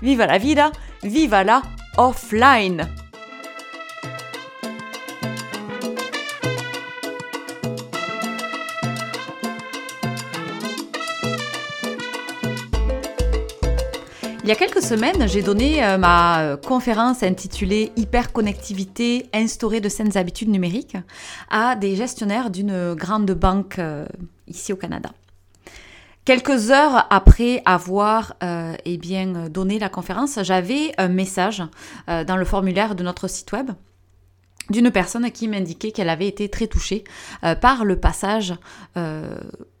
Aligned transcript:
viva 0.00 0.26
la 0.26 0.38
vida, 0.38 0.70
viva 1.02 1.44
la 1.44 1.62
offline. 1.96 2.86
Il 14.44 14.48
y 14.48 14.52
a 14.52 14.56
quelques 14.56 14.82
semaines, 14.82 15.26
j'ai 15.26 15.40
donné 15.40 15.82
euh, 15.82 15.96
ma 15.96 16.58
conférence 16.66 17.22
intitulée 17.22 17.92
Hyperconnectivité, 17.96 19.30
instaurer 19.32 19.80
de 19.80 19.88
saines 19.88 20.18
habitudes 20.18 20.50
numériques 20.50 20.98
à 21.48 21.76
des 21.76 21.96
gestionnaires 21.96 22.50
d'une 22.50 22.92
grande 22.92 23.30
banque 23.30 23.78
euh, 23.78 24.04
ici 24.46 24.74
au 24.74 24.76
Canada. 24.76 25.12
Quelques 26.24 26.70
heures 26.70 27.06
après 27.10 27.60
avoir 27.66 28.34
euh, 28.42 28.74
eh 28.86 28.96
bien, 28.96 29.50
donné 29.50 29.78
la 29.78 29.90
conférence, 29.90 30.38
j'avais 30.40 30.94
un 30.96 31.08
message 31.08 31.62
euh, 32.08 32.24
dans 32.24 32.38
le 32.38 32.46
formulaire 32.46 32.94
de 32.94 33.02
notre 33.02 33.28
site 33.28 33.52
web 33.52 33.70
d'une 34.70 34.90
personne 34.90 35.30
qui 35.30 35.48
m'indiquait 35.48 35.92
qu'elle 35.92 36.08
avait 36.08 36.26
été 36.26 36.48
très 36.48 36.66
touchée 36.66 37.04
euh, 37.44 37.54
par 37.54 37.84
le 37.84 38.00
passage 38.00 38.54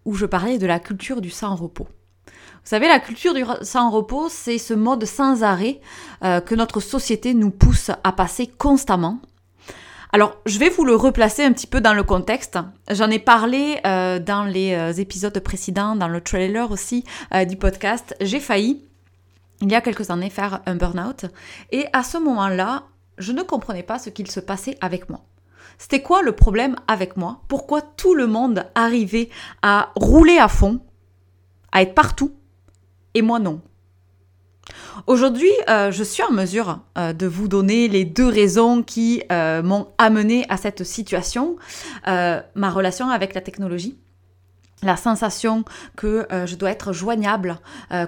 où 0.04 0.14
je 0.14 0.26
parlais 0.26 0.58
de 0.58 0.66
la 0.66 0.78
culture 0.78 1.22
du 1.22 1.30
sans-repos. 1.30 1.88
Vous 2.26 2.70
savez, 2.70 2.88
la 2.88 3.00
culture 3.00 3.32
du 3.32 3.44
sans-repos, 3.62 4.28
c'est 4.28 4.58
ce 4.58 4.74
mode 4.74 5.06
sans 5.06 5.42
arrêt 5.42 5.80
que 6.20 6.54
notre 6.54 6.80
société 6.80 7.32
nous 7.32 7.50
pousse 7.50 7.90
à 8.02 8.12
passer 8.12 8.46
constamment 8.46 9.20
alors, 10.14 10.36
je 10.46 10.60
vais 10.60 10.68
vous 10.68 10.84
le 10.84 10.94
replacer 10.94 11.42
un 11.42 11.52
petit 11.52 11.66
peu 11.66 11.80
dans 11.80 11.92
le 11.92 12.04
contexte. 12.04 12.56
J'en 12.88 13.10
ai 13.10 13.18
parlé 13.18 13.80
euh, 13.84 14.20
dans 14.20 14.44
les 14.44 14.72
euh, 14.72 14.92
épisodes 14.92 15.36
précédents, 15.40 15.96
dans 15.96 16.06
le 16.06 16.20
trailer 16.20 16.70
aussi 16.70 17.02
euh, 17.34 17.44
du 17.44 17.56
podcast. 17.56 18.14
J'ai 18.20 18.38
failli, 18.38 18.84
il 19.60 19.72
y 19.72 19.74
a 19.74 19.80
quelques 19.80 20.10
années, 20.10 20.30
faire 20.30 20.60
un 20.66 20.76
burn-out. 20.76 21.26
Et 21.72 21.86
à 21.92 22.04
ce 22.04 22.18
moment-là, 22.18 22.84
je 23.18 23.32
ne 23.32 23.42
comprenais 23.42 23.82
pas 23.82 23.98
ce 23.98 24.08
qu'il 24.08 24.30
se 24.30 24.38
passait 24.38 24.78
avec 24.80 25.10
moi. 25.10 25.22
C'était 25.78 26.00
quoi 26.00 26.22
le 26.22 26.30
problème 26.30 26.76
avec 26.86 27.16
moi? 27.16 27.40
Pourquoi 27.48 27.82
tout 27.82 28.14
le 28.14 28.28
monde 28.28 28.66
arrivait 28.76 29.30
à 29.62 29.90
rouler 29.96 30.38
à 30.38 30.46
fond, 30.46 30.78
à 31.72 31.82
être 31.82 31.94
partout, 31.96 32.36
et 33.14 33.22
moi 33.22 33.40
non? 33.40 33.60
Aujourd'hui, 35.06 35.50
euh, 35.68 35.90
je 35.90 36.02
suis 36.02 36.22
en 36.22 36.30
mesure 36.30 36.80
euh, 36.96 37.12
de 37.12 37.26
vous 37.26 37.48
donner 37.48 37.88
les 37.88 38.04
deux 38.04 38.28
raisons 38.28 38.82
qui 38.82 39.22
euh, 39.30 39.62
m'ont 39.62 39.88
amené 39.98 40.46
à 40.48 40.56
cette 40.56 40.84
situation. 40.84 41.56
ma 42.06 42.70
relation 42.70 43.08
avec 43.08 43.34
la 43.34 43.40
technologie, 43.40 43.98
la 44.82 44.96
sensation 44.96 45.64
que 45.96 46.26
je 46.30 46.54
dois 46.56 46.70
être 46.70 46.92
joignable, 46.92 47.58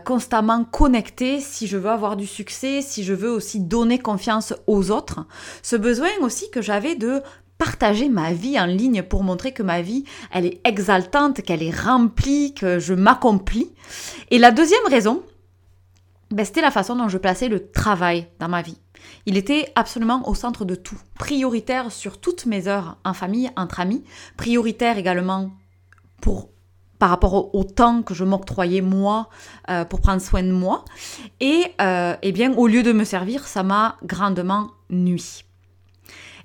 constamment 0.05 0.65
connecté 0.65 1.41
si 1.41 1.67
je 1.67 1.77
veux 1.77 1.91
avoir 1.91 2.17
du 2.17 2.27
succès, 2.27 2.83
si 2.83 3.03
je 3.05 3.15
veux 3.15 3.31
aussi 3.31 3.61
donner 3.61 3.99
confiance 3.99 4.53
aux 4.67 4.91
autres. 4.91 5.27
Ce 5.63 5.77
besoin 5.77 6.11
aussi 6.21 6.51
que 6.51 6.61
j'avais 6.61 6.95
de 6.95 7.23
partager 7.59 8.09
ma 8.09 8.33
vie 8.33 8.61
en 8.61 8.67
ligne 8.67 9.03
pour 9.03 9.23
montrer 9.23 9.53
que 9.53 9.63
ma 9.63 9.81
vie, 9.81 10.05
elle 10.33 10.47
est 10.47 10.61
exaltante, 10.65 11.41
qu'elle 11.43 11.63
est 11.63 11.77
remplie, 11.77 12.53
que 12.53 12.79
je 12.79 12.95
m'accomplis. 12.95 13.73
Et 14.31 14.39
la 14.39 14.51
deuxième 14.51 14.87
raison, 14.89 15.23
ben, 16.31 16.45
c'était 16.45 16.61
la 16.61 16.71
façon 16.71 16.97
dont 16.97 17.09
je 17.09 17.19
plaçais 17.19 17.49
le 17.49 17.71
travail 17.71 18.29
dans 18.41 18.49
ma 18.49 18.63
vie. 18.63 18.79
Il 19.27 19.37
était 19.37 19.73
absolument 19.75 20.29
au 20.29 20.35
centre 20.35 20.65
de 20.65 20.75
tout, 20.75 20.99
prioritaire 21.19 21.93
sur 21.93 22.19
toutes 22.19 22.47
mes 22.47 22.67
heures 22.67 22.99
en 23.05 23.15
famille, 23.15 23.51
entre 23.57 23.81
amis, 23.81 24.05
prioritaire 24.37 24.99
également 24.99 25.51
pour 26.21 26.51
par 26.99 27.11
rapport 27.11 27.55
au, 27.55 27.65
temps 27.65 28.03
que 28.03 28.15
je 28.15 28.25
m'octroyais 28.25 28.81
moi 28.81 29.29
euh, 29.69 29.85
pour 29.85 30.01
prendre 30.01 30.23
soin 30.23 30.43
de 30.43 30.51
moi. 30.51 30.83
Et 31.41 31.65
euh, 31.79 32.17
eh 32.23 32.33
bien, 32.33 32.55
au 32.55 32.67
lieu 32.67 32.83
de 32.83 32.93
me 32.93 33.05
servir, 33.05 33.47
ça 33.47 33.63
m'a 33.63 33.97
grandement 34.03 34.71
nui. 34.89 35.45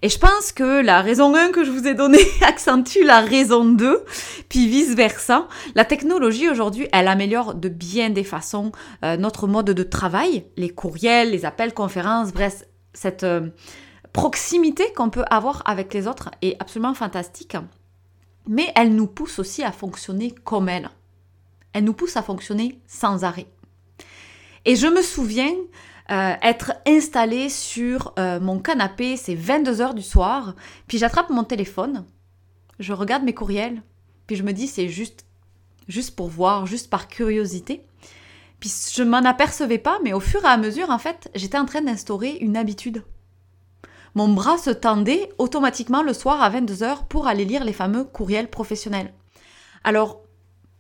Et 0.04 0.10
je 0.10 0.18
pense 0.18 0.52
que 0.52 0.82
la 0.82 1.02
raison 1.02 1.36
1 1.36 1.52
que 1.52 1.64
je 1.64 1.70
vous 1.70 1.88
ai 1.88 1.94
donnée 1.94 2.26
accentue 2.42 3.04
la 3.04 3.22
raison 3.22 3.66
2, 3.66 4.04
puis 4.50 4.68
vice-versa. 4.68 5.48
La 5.76 5.86
technologie 5.86 6.50
aujourd'hui, 6.50 6.88
elle 6.92 7.08
améliore 7.08 7.54
de 7.54 7.70
bien 7.70 8.10
des 8.10 8.24
façons 8.24 8.72
euh, 9.06 9.16
notre 9.18 9.48
mode 9.48 9.70
de 9.70 9.84
travail, 9.84 10.46
les 10.58 10.70
courriels, 10.70 11.32
les 11.32 11.46
appels, 11.46 11.74
conférences, 11.74 12.34
bref, 12.34 12.64
cette 12.94 13.24
euh, 13.24 13.50
proximité 14.12 14.92
qu'on 14.96 15.12
peut 15.12 15.26
avoir 15.30 15.62
avec 15.66 15.94
les 15.94 16.08
autres 16.08 16.32
est 16.42 16.60
absolument 16.60 16.96
fantastique. 16.96 17.56
Mais 18.48 18.72
elle 18.76 18.96
nous 18.96 19.08
pousse 19.08 19.38
aussi 19.38 19.64
à 19.64 19.72
fonctionner 19.72 20.34
comme 20.44 20.68
elle. 20.68 20.90
Elle 21.74 21.84
nous 21.84 21.94
pousse 21.94 22.18
à 22.18 22.24
fonctionner 22.24 22.82
sans 22.88 23.24
arrêt. 23.24 23.46
Et 24.66 24.76
je 24.76 24.88
me 24.88 25.02
souviens 25.04 25.54
euh, 26.12 26.34
être 26.42 26.74
installée 26.86 27.50
sur 27.50 28.14
euh, 28.20 28.40
mon 28.40 28.60
canapé, 28.60 29.16
c'est 29.16 29.36
22 29.36 29.82
heures 29.82 29.94
du 29.94 30.02
soir, 30.02 30.56
puis 30.88 30.98
j'attrape 30.98 31.30
mon 31.30 31.46
téléphone, 31.46 32.06
je 32.80 32.92
regarde 32.92 33.24
mes 33.24 33.34
courriels, 33.34 33.82
puis 34.28 34.36
je 34.36 34.44
me 34.44 34.52
dis 34.52 34.68
c'est 34.68 34.90
juste, 34.90 35.26
juste 35.88 36.16
pour 36.16 36.28
voir, 36.28 36.66
juste 36.66 36.90
par 36.90 37.08
curiosité. 37.08 37.86
Puis 38.60 38.72
je 38.94 39.04
m'en 39.04 39.24
apercevais 39.24 39.78
pas, 39.78 40.00
mais 40.04 40.14
au 40.14 40.20
fur 40.20 40.44
et 40.44 40.48
à 40.48 40.58
mesure, 40.58 40.90
en 40.90 41.00
fait, 41.00 41.32
j'étais 41.34 41.58
en 41.58 41.66
train 41.66 41.82
d'instaurer 41.82 42.38
une 42.42 42.58
habitude. 42.58 43.04
Mon 44.14 44.28
bras 44.28 44.58
se 44.58 44.70
tendait 44.70 45.32
automatiquement 45.38 46.04
le 46.04 46.14
soir 46.14 46.42
à 46.42 46.50
22h 46.50 47.08
pour 47.08 47.28
aller 47.28 47.46
lire 47.46 47.64
les 47.64 47.74
fameux 47.74 48.04
courriels 48.04 48.50
professionnels. 48.50 49.14
Alors, 49.86 50.22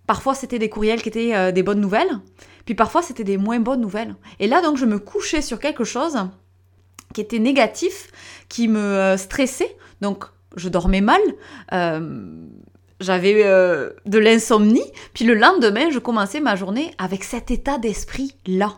parfois 0.06 0.36
c'était 0.36 0.60
des 0.60 0.70
courriels 0.70 1.02
qui 1.02 1.10
étaient 1.10 1.36
euh, 1.36 1.52
des 1.54 1.64
bonnes 1.64 1.80
nouvelles, 1.80 2.20
puis 2.66 2.76
parfois, 2.76 3.02
c'était 3.02 3.24
des 3.24 3.38
moins 3.38 3.60
bonnes 3.60 3.82
nouvelles. 3.82 4.16
Et 4.40 4.48
là, 4.48 4.62
donc, 4.62 4.78
je 4.78 4.86
me 4.86 5.00
couchais 5.00 5.42
sur 5.42 5.60
quelque 5.60 5.84
chose 5.84 6.18
qui 7.14 7.22
était 7.22 7.40
négatif, 7.40 8.12
qui 8.50 8.68
me 8.68 8.80
euh, 8.80 9.18
stressait. 9.18 9.76
Donc, 10.02 10.26
je 10.56 10.70
dormais 10.70 11.02
mal. 11.02 11.22
Euh, 11.74 12.46
j'avais 13.00 13.44
euh, 13.44 13.90
de 14.06 14.20
l'insomnie. 14.20 14.84
Puis 15.14 15.26
le 15.26 15.34
lendemain, 15.34 15.90
je 15.90 16.00
commençais 16.00 16.40
ma 16.40 16.56
journée 16.56 16.92
avec 16.98 17.24
cet 17.24 17.52
état 17.52 17.78
d'esprit-là. 17.78 18.74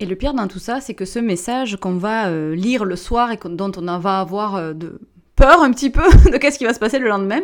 Et 0.00 0.06
le 0.06 0.16
pire 0.16 0.34
dans 0.34 0.48
tout 0.48 0.58
ça, 0.58 0.80
c'est 0.80 0.94
que 0.94 1.04
ce 1.04 1.18
message 1.18 1.76
qu'on 1.76 1.96
va 1.96 2.28
lire 2.54 2.84
le 2.84 2.96
soir 2.96 3.30
et 3.30 3.38
dont 3.44 3.70
on 3.76 3.98
va 3.98 4.18
avoir 4.18 4.74
de 4.74 5.00
peur 5.36 5.62
un 5.62 5.70
petit 5.70 5.90
peu 5.90 6.02
de 6.30 6.38
qu'est-ce 6.38 6.58
qui 6.58 6.64
va 6.64 6.74
se 6.74 6.80
passer 6.80 6.98
le 6.98 7.08
lendemain, 7.08 7.40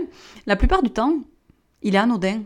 la 0.46 0.56
plupart 0.56 0.82
du 0.82 0.90
temps, 0.90 1.18
il 1.82 1.94
est 1.94 1.98
anodin. 1.98 2.42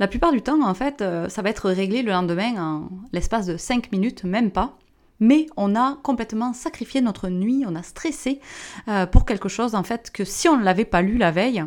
La 0.00 0.08
plupart 0.08 0.32
du 0.32 0.40
temps, 0.40 0.62
en 0.66 0.72
fait, 0.72 1.02
euh, 1.02 1.28
ça 1.28 1.42
va 1.42 1.50
être 1.50 1.68
réglé 1.68 2.00
le 2.00 2.10
lendemain 2.10 2.54
en 2.56 2.88
l'espace 3.12 3.44
de 3.44 3.58
5 3.58 3.92
minutes, 3.92 4.24
même 4.24 4.50
pas. 4.50 4.78
Mais 5.20 5.46
on 5.58 5.76
a 5.76 5.98
complètement 6.02 6.54
sacrifié 6.54 7.02
notre 7.02 7.28
nuit, 7.28 7.64
on 7.68 7.76
a 7.76 7.82
stressé 7.82 8.40
euh, 8.88 9.04
pour 9.04 9.26
quelque 9.26 9.50
chose, 9.50 9.74
en 9.74 9.82
fait, 9.82 10.10
que 10.10 10.24
si 10.24 10.48
on 10.48 10.56
ne 10.56 10.64
l'avait 10.64 10.86
pas 10.86 11.02
lu 11.02 11.18
la 11.18 11.30
veille, 11.30 11.62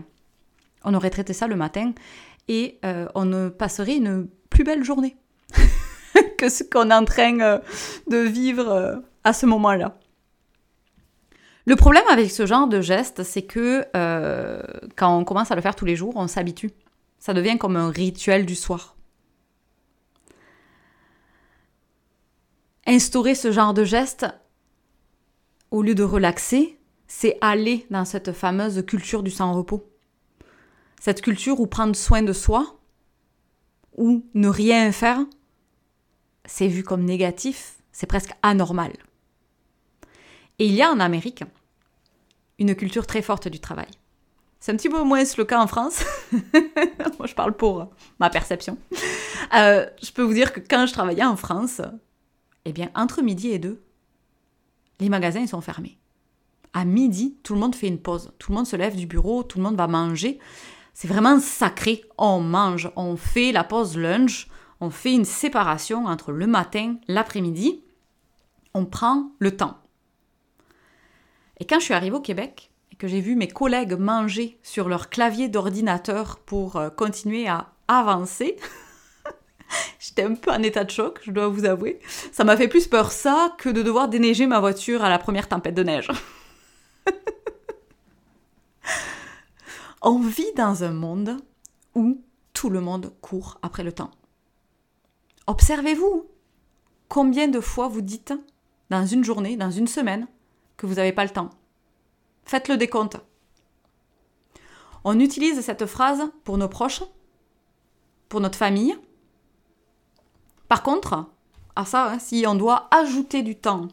on 0.84 0.96
aurait 0.96 1.12
traité 1.12 1.32
ça 1.32 1.46
le 1.46 1.56
matin 1.56 1.94
et 2.48 2.80
euh, 2.84 3.08
on 3.14 3.26
ne 3.26 3.50
passerait 3.50 3.98
une 3.98 4.28
plus 4.50 4.64
belle 4.64 4.84
journée 4.84 5.16
que 6.40 6.50
ce 6.50 6.64
qu'on 6.64 6.90
est 6.90 6.96
en 6.96 7.06
train 7.06 7.60
de 8.08 8.18
vivre 8.18 9.04
à 9.24 9.34
ce 9.34 9.46
moment-là. 9.46 9.96
Le 11.68 11.76
problème 11.76 12.04
avec 12.12 12.32
ce 12.32 12.48
genre 12.48 12.68
de 12.68 12.82
geste, 12.82 13.22
c'est 13.22 13.44
que 13.44 13.86
quand 14.96 15.20
on 15.20 15.24
commence 15.24 15.52
à 15.52 15.56
le 15.56 15.62
faire 15.62 15.76
tous 15.76 15.86
les 15.86 15.96
jours, 15.96 16.14
on 16.16 16.28
s'habitue. 16.28 16.72
Ça 17.24 17.34
devient 17.34 17.58
comme 17.58 17.78
un 17.78 17.90
rituel 17.90 18.46
du 18.46 18.54
soir. 18.54 18.98
Instaurer 22.86 23.34
ce 23.34 23.50
genre 23.50 23.74
de 23.74 23.86
geste, 23.86 24.26
au 25.72 25.84
lieu 25.84 25.96
de 25.96 26.04
relaxer, 26.04 26.78
c'est 27.08 27.38
aller 27.40 27.88
dans 27.90 28.04
cette 28.04 28.34
fameuse 28.34 28.86
culture 28.86 29.24
du 29.24 29.32
sans-repos. 29.32 29.90
Cette 31.00 31.22
culture 31.22 31.62
où 31.62 31.66
prendre 31.66 31.96
soin 31.96 32.24
de 32.24 32.34
soi, 32.34 32.78
ou 33.96 34.26
ne 34.34 34.50
rien 34.50 34.92
faire, 34.92 35.22
c'est 36.44 36.68
vu 36.68 36.84
comme 36.84 37.06
négatif, 37.06 37.78
c'est 37.94 38.06
presque 38.06 38.34
anormal. 38.42 38.92
Et 40.60 40.66
il 40.66 40.74
y 40.74 40.82
a 40.82 40.92
en 40.92 41.00
Amérique 41.00 41.46
une 42.60 42.76
culture 42.76 43.08
très 43.08 43.22
forte 43.22 43.48
du 43.48 43.62
travail. 43.62 43.88
C'est 44.64 44.72
un 44.72 44.78
petit 44.78 44.88
peu 44.88 45.04
moins 45.04 45.24
le 45.38 45.44
cas 45.44 45.60
en 45.60 45.68
France. 45.68 46.06
Moi, 46.32 47.28
je 47.28 47.36
parle 47.36 47.52
pour 47.52 47.90
ma 48.18 48.30
perception. 48.30 48.78
Euh, 49.54 49.86
je 50.02 50.10
peux 50.14 50.22
vous 50.22 50.34
dire 50.34 50.54
que 50.54 50.62
quand 50.62 50.86
je 50.86 50.94
travaillais 50.94 51.26
en 51.26 51.36
France, 51.36 51.82
Eh 52.64 52.72
bien, 52.72 52.90
entre 52.96 53.22
midi 53.22 53.50
et 53.50 53.60
deux, 53.60 53.84
les 55.02 55.10
magasins 55.10 55.46
sont 55.48 55.60
fermés. 55.60 55.98
À 56.72 56.86
midi, 56.86 57.36
tout 57.44 57.56
le 57.56 57.60
monde 57.60 57.76
fait 57.76 57.90
une 57.90 58.00
pause. 58.00 58.32
Tout 58.40 58.54
le 58.54 58.56
monde 58.56 58.66
se 58.66 58.78
lève 58.78 58.96
du 58.96 59.06
bureau, 59.06 59.44
tout 59.44 59.58
le 59.58 59.66
monde 59.66 59.76
va 59.76 59.88
manger. 59.88 60.40
C'est 60.94 61.10
vraiment 61.10 61.42
sacré. 61.42 62.06
On 62.18 62.40
mange, 62.40 62.90
on 62.96 63.18
fait 63.18 63.52
la 63.52 63.66
pause 63.66 63.98
lunch, 63.98 64.48
on 64.80 64.92
fait 64.92 65.14
une 65.14 65.26
séparation 65.26 66.06
entre 66.06 66.32
le 66.32 66.48
matin, 66.48 66.96
l'après-midi. 67.10 67.84
On 68.74 68.86
prend 68.86 69.30
le 69.40 69.58
temps. 69.58 69.78
Et 71.60 71.66
quand 71.66 71.80
je 71.80 71.84
suis 71.84 71.94
arrivée 71.94 72.16
au 72.16 72.22
Québec 72.22 72.70
que 72.96 73.08
j'ai 73.08 73.22
vu 73.22 73.36
mes 73.36 73.48
collègues 73.48 73.94
manger 73.94 74.60
sur 74.64 74.90
leur 74.90 75.10
clavier 75.10 75.50
d'ordinateur 75.50 76.40
pour 76.40 76.76
euh, 76.76 76.90
continuer 76.90 77.48
à 77.48 77.74
avancer, 77.88 78.58
j'étais 80.00 80.24
un 80.24 80.36
peu 80.36 80.52
en 80.52 80.62
état 80.64 80.84
de 80.84 80.92
choc, 80.92 81.20
je 81.24 81.32
dois 81.32 81.48
vous 81.48 81.66
avouer. 81.66 82.00
Ça 82.32 82.44
m'a 82.44 82.58
fait 82.58 82.68
plus 82.68 82.88
peur 82.88 83.12
ça 83.12 83.56
que 83.58 83.70
de 83.70 83.82
devoir 83.82 84.10
déneiger 84.10 84.48
ma 84.48 84.60
voiture 84.60 85.04
à 85.04 85.10
la 85.10 85.20
première 85.20 85.48
tempête 85.48 85.76
de 85.76 85.84
neige. 85.84 86.10
On 90.02 90.20
vit 90.20 90.54
dans 90.56 90.84
un 90.84 90.92
monde 90.92 91.38
où 91.96 92.22
tout 92.54 92.70
le 92.70 92.82
monde 92.82 93.14
court 93.22 93.58
après 93.62 93.84
le 93.84 93.92
temps. 93.92 94.12
Observez-vous 95.48 96.30
combien 97.08 97.48
de 97.48 97.60
fois 97.60 97.88
vous 97.88 98.02
dites 98.02 98.34
dans 98.90 99.06
une 99.06 99.24
journée, 99.24 99.58
dans 99.58 99.72
une 99.72 99.88
semaine, 99.88 100.28
que 100.78 100.86
vous 100.86 100.96
n'avez 100.96 101.14
pas 101.14 101.24
le 101.24 101.30
temps. 101.30 101.50
Faites 102.46 102.68
le 102.68 102.78
décompte. 102.78 103.18
On 105.04 105.20
utilise 105.20 105.62
cette 105.62 105.86
phrase 105.86 106.24
pour 106.44 106.58
nos 106.58 106.70
proches, 106.70 107.04
pour 108.30 108.40
notre 108.40 108.58
famille. 108.58 108.98
Par 110.68 110.82
contre, 110.82 111.26
à 111.76 111.86
ça, 111.86 112.12
hein, 112.12 112.20
si 112.20 112.46
on 112.48 112.56
doit 112.56 112.88
ajouter 112.92 113.44
du 113.44 113.56
temps 113.56 113.88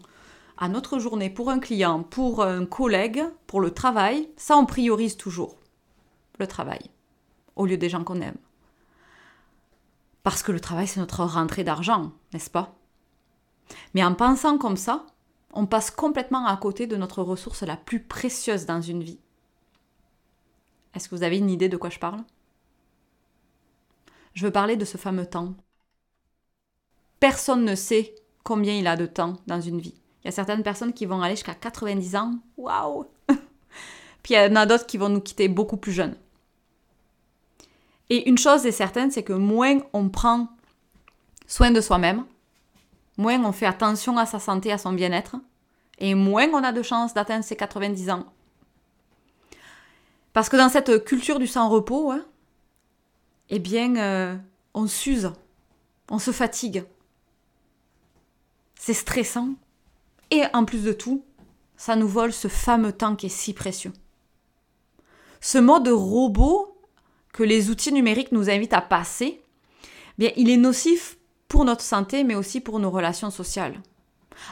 à 0.56 0.69
notre 0.69 0.99
journée 0.99 1.31
pour 1.31 1.50
un 1.50 1.58
client, 1.58 2.02
pour 2.02 2.44
un 2.44 2.67
collègue, 2.67 3.25
pour 3.47 3.61
le 3.61 3.73
travail, 3.73 4.29
ça 4.37 4.56
on 4.56 4.67
priorise 4.67 5.17
toujours 5.17 5.56
le 6.38 6.46
travail 6.46 6.91
au 7.56 7.67
lieu 7.67 7.76
des 7.76 7.88
gens 7.88 8.05
qu'on 8.05 8.20
aime. 8.20 8.37
Parce 10.23 10.43
que 10.43 10.53
le 10.53 10.61
travail 10.61 10.87
c'est 10.87 11.00
notre 11.00 11.25
rentrée 11.25 11.64
d'argent, 11.64 12.12
n'est-ce 12.32 12.50
pas? 12.50 12.75
Mais 13.94 14.05
en 14.05 14.14
pensant 14.14 14.58
comme 14.58 14.76
ça, 14.76 15.06
on 15.52 15.67
passe 15.67 15.91
complètement 15.91 16.47
à 16.47 16.56
côté 16.56 16.87
de 16.87 16.97
notre 16.97 17.23
ressource 17.23 17.62
la 17.62 17.76
plus 17.76 18.00
précieuse 18.00 18.67
dans 18.67 18.81
une 18.81 19.02
vie. 19.02 19.19
Est-ce 20.94 21.08
que 21.08 21.14
vous 21.14 21.23
avez 21.23 21.38
une 21.38 21.50
idée 21.50 21.69
de 21.69 21.76
quoi 21.76 21.91
je 21.91 21.99
parle? 21.99 22.23
Je 24.35 24.44
veux 24.44 24.52
parler 24.52 24.76
de 24.76 24.85
ce 24.85 24.97
fameux 24.97 25.26
temps. 25.26 25.55
Personne 27.19 27.64
ne 27.64 27.75
sait 27.75 28.14
combien 28.44 28.75
il 28.75 28.87
a 28.87 28.97
de 28.97 29.06
temps 29.06 29.37
dans 29.47 29.61
une 29.61 29.81
vie. 29.81 29.94
Il 30.23 30.26
y 30.26 30.29
a 30.29 30.32
certaines 30.32 30.62
personnes 30.62 30.93
qui 30.93 31.06
vont 31.06 31.23
aller 31.23 31.37
jusqu'à 31.37 31.55
90 31.55 32.17
ans. 32.17 32.35
Waouh 32.56 33.06
Puis 34.23 34.35
il 34.35 34.37
y 34.37 34.38
en 34.38 34.56
a 34.56 34.67
d'autres 34.67 34.87
qui 34.87 34.99
vont 34.99 35.08
nous 35.08 35.20
quitter 35.20 35.49
beaucoup 35.49 35.76
plus 35.76 35.93
jeunes. 35.93 36.17
Et 38.08 38.29
une 38.29 38.38
chose 38.38 38.67
est 38.67 38.73
certaine, 38.73 39.11
c'est 39.11 39.23
que 39.23 39.32
moins 39.32 39.79
on 39.93 40.08
prend 40.08 40.49
soin 41.46 41.70
de 41.70 41.81
soi-même, 41.81 42.25
moins 43.20 43.44
on 43.44 43.52
fait 43.52 43.67
attention 43.67 44.17
à 44.17 44.26
sa 44.26 44.38
santé, 44.38 44.72
à 44.72 44.78
son 44.78 44.93
bien-être, 44.93 45.37
et 45.99 46.14
moins 46.14 46.49
on 46.52 46.64
a 46.64 46.72
de 46.72 46.82
chances 46.82 47.14
d'atteindre 47.14 47.44
ses 47.44 47.55
90 47.55 48.11
ans. 48.11 48.25
Parce 50.32 50.49
que 50.49 50.56
dans 50.56 50.70
cette 50.70 51.05
culture 51.05 51.38
du 51.38 51.46
sans-repos, 51.46 52.12
hein, 52.12 52.25
eh 53.50 53.58
bien, 53.58 53.96
euh, 53.96 54.37
on 54.75 54.87
s'use, 54.87 55.31
on 56.08 56.19
se 56.19 56.31
fatigue. 56.31 56.84
C'est 58.75 58.94
stressant. 58.94 59.50
Et 60.31 60.44
en 60.55 60.64
plus 60.64 60.84
de 60.84 60.93
tout, 60.93 61.22
ça 61.76 61.96
nous 61.96 62.08
vole 62.08 62.32
ce 62.32 62.49
fameux 62.49 62.93
temps 62.93 63.17
qui 63.17 63.26
est 63.26 63.28
si 63.28 63.52
précieux. 63.52 63.93
Ce 65.40 65.58
mode 65.58 65.88
robot 65.88 66.75
que 67.32 67.43
les 67.43 67.69
outils 67.69 67.93
numériques 67.93 68.32
nous 68.32 68.49
invitent 68.49 68.72
à 68.72 68.81
passer, 68.81 69.43
bien, 70.17 70.31
il 70.37 70.49
est 70.49 70.56
nocif 70.56 71.19
pour 71.50 71.64
notre 71.64 71.82
santé, 71.82 72.25
mais 72.25 72.37
aussi 72.37 72.61
pour 72.61 72.79
nos 72.79 72.91
relations 72.91 73.31
sociales. 73.31 73.82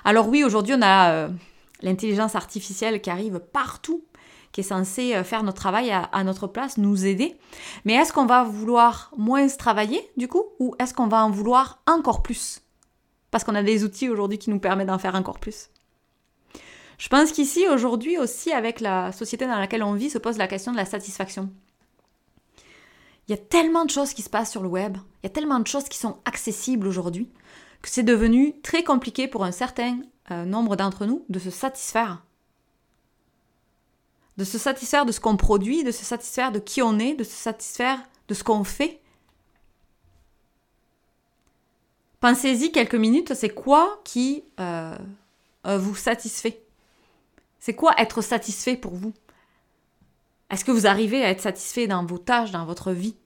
Alors 0.05 0.29
oui, 0.29 0.43
aujourd'hui, 0.45 0.75
on 0.77 0.83
a 0.83 1.13
euh, 1.13 1.29
l'intelligence 1.81 2.35
artificielle 2.35 3.01
qui 3.01 3.09
arrive 3.09 3.39
partout, 3.39 4.05
qui 4.51 4.61
est 4.61 4.65
censée 4.65 5.15
euh, 5.15 5.23
faire 5.23 5.45
notre 5.45 5.61
travail 5.61 5.93
à, 5.93 6.25
notre 6.25 6.49
place, 6.49 6.77
nous 6.77 7.07
aider. 7.07 7.39
Mais 7.85 7.95
est-ce 7.95 8.13
qu'on 8.13 8.27
va 8.27 8.43
vouloir 8.43 9.13
moins 9.17 9.47
travailler, 9.47 10.11
du 10.17 10.27
coup, 10.27 10.43
ou 10.59 10.75
est-ce 10.81 10.93
qu'on 10.93 11.07
va 11.07 11.25
en 11.25 11.31
vouloir 11.31 11.81
encore 11.87 12.21
plus? 12.23 12.63
Parce 13.31 13.45
qu'on 13.45 13.55
a 13.55 13.63
des 13.63 13.85
outils 13.85 14.09
aujourd'hui 14.09 14.39
qui 14.39 14.51
nous 14.51 14.59
permettent 14.59 14.89
d'en 14.89 14.99
faire 14.99 15.15
encore 15.15 15.39
plus. 15.39 15.71
Je 16.99 17.09
pense 17.09 17.31
qu'ici, 17.31 17.69
aujourd'hui 17.69 18.19
aussi, 18.19 18.51
avec 18.51 18.81
la 18.81 19.13
société 19.13 19.47
dans 19.47 19.59
laquelle 19.59 19.85
on 19.85 19.93
vit, 19.93 20.11
se 20.11 20.19
pose 20.19 20.37
la 20.37 20.49
question 20.49 20.73
de 20.73 20.77
la 20.77 20.85
satisfaction. 20.85 21.49
Il 23.29 23.33
y 23.33 23.35
a 23.35 23.43
tellement 23.43 23.85
de 23.85 23.91
choses 23.91 24.15
qui 24.15 24.23
se 24.23 24.31
passent 24.31 24.51
sur 24.51 24.63
le 24.63 24.69
web, 24.69 24.97
il 25.23 25.25
y 25.25 25.27
a 25.27 25.31
tellement 25.31 25.61
de 25.61 25.67
choses 25.67 25.85
qui 25.85 25.99
sont 25.99 26.19
accessibles 26.25 26.87
aujourd'hui, 26.87 27.31
que 27.83 27.91
c'est 27.91 28.03
devenu 28.03 28.59
très 28.63 28.83
compliqué 28.83 29.29
pour 29.29 29.45
un 29.45 29.53
certain 29.53 30.01
euh, 30.31 30.47
nombre 30.47 30.77
d'entre 30.77 31.05
nous 31.05 31.25
de 31.29 31.39
se 31.39 31.51
satisfaire. 31.51 32.25
De 34.39 34.45
se 34.45 34.57
satisfaire 34.57 35.05
de 35.05 35.13
ce 35.13 35.21
qu'on 35.21 35.37
produit, 35.37 35.85
de 35.85 35.91
se 35.91 36.05
satisfaire 36.05 36.53
de 36.53 36.59
qui 36.59 36.81
on 36.81 36.99
est, 36.99 37.15
de 37.15 37.25
se 37.25 37.35
satisfaire 37.35 38.01
de 38.29 38.35
ce 38.35 38.45
qu'on 38.45 38.65
fait. 38.65 39.01
Pensez-y 42.21 42.73
quelques 42.73 42.95
minutes, 42.95 43.35
c'est 43.35 43.51
quoi 43.51 44.01
qui 44.05 44.45
euh, 44.59 44.97
euh, 45.67 45.79
vous 45.79 45.95
satisfait? 45.95 46.63
C'est 47.61 47.75
quoi 47.75 47.95
être 47.99 48.23
satisfait 48.23 48.77
pour 48.77 48.95
vous? 48.95 49.13
Est-ce 50.51 50.65
que 50.65 50.71
vous 50.71 50.87
arrivez 50.87 51.25
à 51.25 51.31
être 51.31 51.43
satisfait 51.43 51.87
dans 51.87 52.05
vos 52.05 52.19
tâches, 52.19 52.51
dans 52.51 52.65
votre 52.65 52.93
vie? 52.93 53.17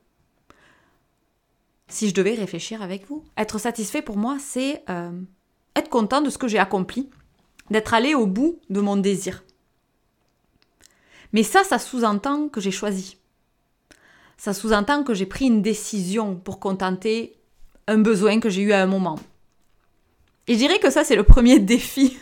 Si 1.88 2.08
je 2.08 2.14
devais 2.14 2.34
réfléchir 2.34 2.82
avec 2.82 3.06
vous, 3.06 3.24
être 3.36 3.58
satisfait 3.58 4.02
pour 4.02 4.16
moi, 4.16 4.38
c'est 4.40 4.82
euh, 4.88 5.12
être 5.76 5.88
content 5.90 6.20
de 6.20 6.30
ce 6.30 6.38
que 6.38 6.48
j'ai 6.48 6.58
accompli, 6.58 7.10
d'être 7.70 7.94
allé 7.94 8.14
au 8.14 8.26
bout 8.26 8.58
de 8.70 8.80
mon 8.80 8.96
désir. 8.96 9.44
Mais 11.32 11.42
ça, 11.42 11.64
ça 11.64 11.78
sous-entend 11.78 12.48
que 12.48 12.60
j'ai 12.60 12.70
choisi. 12.70 13.18
Ça 14.36 14.52
sous-entend 14.52 15.04
que 15.04 15.14
j'ai 15.14 15.26
pris 15.26 15.46
une 15.46 15.62
décision 15.62 16.34
pour 16.34 16.58
contenter 16.58 17.36
un 17.86 17.98
besoin 17.98 18.40
que 18.40 18.50
j'ai 18.50 18.62
eu 18.62 18.72
à 18.72 18.82
un 18.82 18.86
moment. 18.86 19.18
Et 20.48 20.54
je 20.54 20.58
dirais 20.58 20.80
que 20.80 20.90
ça, 20.90 21.04
c'est 21.04 21.16
le 21.16 21.22
premier 21.22 21.58
défi 21.60 22.18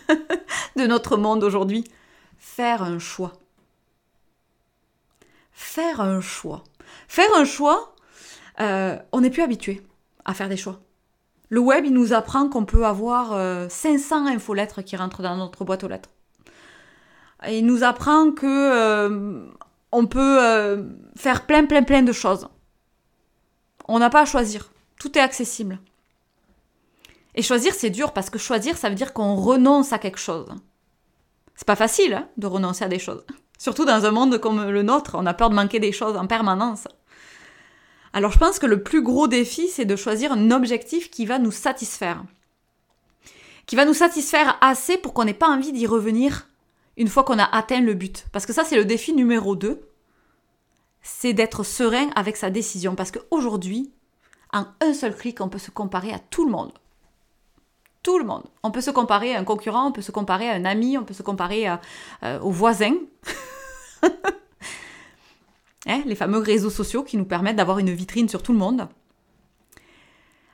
de 0.76 0.86
notre 0.86 1.16
monde 1.16 1.42
aujourd'hui. 1.42 1.84
Faire 2.38 2.82
un 2.82 2.98
choix 2.98 3.39
faire 5.60 6.00
un 6.00 6.20
choix. 6.20 6.64
Faire 7.06 7.32
un 7.36 7.44
choix, 7.44 7.94
euh, 8.60 8.98
on 9.12 9.20
n'est 9.20 9.30
plus 9.30 9.42
habitué 9.42 9.82
à 10.24 10.32
faire 10.34 10.48
des 10.48 10.56
choix. 10.56 10.80
Le 11.50 11.60
web, 11.60 11.84
il 11.84 11.92
nous 11.92 12.12
apprend 12.12 12.48
qu'on 12.48 12.64
peut 12.64 12.86
avoir 12.86 13.28
500 13.70 14.26
euh, 14.26 14.30
infolettres 14.30 14.82
qui 14.82 14.96
rentrent 14.96 15.22
dans 15.22 15.36
notre 15.36 15.64
boîte 15.64 15.84
aux 15.84 15.88
lettres. 15.88 16.08
il 17.46 17.66
nous 17.66 17.84
apprend 17.84 18.32
que 18.32 18.46
euh, 18.46 19.46
on 19.92 20.06
peut 20.06 20.38
faire 21.16 21.46
plein, 21.46 21.66
plein, 21.66 21.82
plein 21.82 22.02
de 22.02 22.12
choses. 22.12 22.48
On 23.86 23.98
n'a 23.98 24.10
pas 24.10 24.22
à 24.22 24.26
choisir. 24.26 24.70
Tout 24.98 25.16
est 25.18 25.20
accessible. 25.20 25.78
Et 27.34 27.42
choisir, 27.42 27.74
c'est 27.74 27.90
dur 27.90 28.12
parce 28.12 28.30
que 28.30 28.38
choisir, 28.38 28.76
ça 28.76 28.88
veut 28.88 28.94
dire 28.94 29.12
qu'on 29.12 29.34
renonce 29.34 29.92
à 29.92 29.98
quelque 29.98 30.18
chose. 30.18 30.48
C'est 31.54 31.66
pas 31.66 31.76
facile 31.76 32.14
hein, 32.14 32.28
de 32.38 32.46
renoncer 32.46 32.84
à 32.84 32.88
des 32.88 32.98
choses. 32.98 33.24
Surtout 33.60 33.84
dans 33.84 34.06
un 34.06 34.10
monde 34.10 34.38
comme 34.38 34.70
le 34.70 34.82
nôtre, 34.82 35.16
on 35.18 35.26
a 35.26 35.34
peur 35.34 35.50
de 35.50 35.54
manquer 35.54 35.80
des 35.80 35.92
choses 35.92 36.16
en 36.16 36.26
permanence. 36.26 36.88
Alors 38.14 38.32
je 38.32 38.38
pense 38.38 38.58
que 38.58 38.64
le 38.64 38.82
plus 38.82 39.02
gros 39.02 39.28
défi, 39.28 39.68
c'est 39.68 39.84
de 39.84 39.96
choisir 39.96 40.32
un 40.32 40.50
objectif 40.50 41.10
qui 41.10 41.26
va 41.26 41.38
nous 41.38 41.50
satisfaire. 41.50 42.24
Qui 43.66 43.76
va 43.76 43.84
nous 43.84 43.92
satisfaire 43.92 44.56
assez 44.62 44.96
pour 44.96 45.12
qu'on 45.12 45.26
n'ait 45.26 45.34
pas 45.34 45.50
envie 45.50 45.72
d'y 45.72 45.86
revenir 45.86 46.48
une 46.96 47.08
fois 47.08 47.22
qu'on 47.22 47.38
a 47.38 47.44
atteint 47.44 47.82
le 47.82 47.92
but. 47.92 48.24
Parce 48.32 48.46
que 48.46 48.54
ça, 48.54 48.64
c'est 48.64 48.76
le 48.76 48.86
défi 48.86 49.12
numéro 49.12 49.54
2. 49.54 49.78
C'est 51.02 51.34
d'être 51.34 51.62
serein 51.62 52.08
avec 52.16 52.38
sa 52.38 52.48
décision. 52.48 52.94
Parce 52.94 53.10
qu'aujourd'hui, 53.10 53.92
en 54.54 54.68
un 54.80 54.94
seul 54.94 55.14
clic, 55.14 55.38
on 55.42 55.50
peut 55.50 55.58
se 55.58 55.70
comparer 55.70 56.14
à 56.14 56.18
tout 56.18 56.46
le 56.46 56.50
monde. 56.50 56.72
Tout 58.02 58.18
le 58.18 58.24
monde. 58.24 58.44
On 58.62 58.70
peut 58.70 58.80
se 58.80 58.90
comparer 58.90 59.34
à 59.34 59.38
un 59.38 59.44
concurrent, 59.44 59.88
on 59.88 59.92
peut 59.92 60.02
se 60.02 60.12
comparer 60.12 60.48
à 60.48 60.54
un 60.54 60.64
ami, 60.64 60.96
on 60.96 61.04
peut 61.04 61.14
se 61.14 61.22
comparer 61.22 61.66
à, 61.66 61.80
euh, 62.22 62.40
aux 62.40 62.50
voisins. 62.50 62.96
Hein, 65.86 66.02
les 66.04 66.14
fameux 66.14 66.38
réseaux 66.38 66.68
sociaux 66.68 67.02
qui 67.02 67.16
nous 67.16 67.24
permettent 67.24 67.56
d'avoir 67.56 67.78
une 67.78 67.88
vitrine 67.90 68.28
sur 68.28 68.42
tout 68.42 68.52
le 68.52 68.58
monde. 68.58 68.86